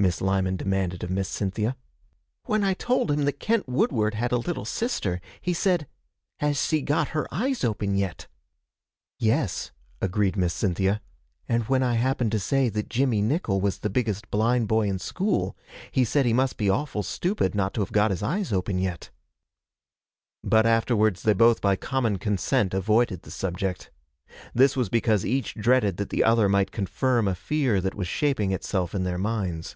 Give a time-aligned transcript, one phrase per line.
[0.00, 1.76] Miss Lyman demanded of Miss Cynthia.
[2.44, 5.88] 'When I told him that Kent Woodward had a little sister, he said,
[6.36, 8.28] "Has s'e got her eyes open yet?"
[9.18, 11.00] 'Yes,' agreed Miss Cynthia;
[11.48, 15.00] 'and when I happened to say that Jimmie Nickle was the biggest blind boy in
[15.00, 15.56] school,
[15.90, 19.10] he said he must be awful stupid not to have got his eyes open yet.'
[20.44, 23.90] But afterwards they both by common consent avoided the subject.
[24.54, 28.52] This was because each dreaded that the other might confirm a fear that was shaping
[28.52, 29.74] itself in their minds.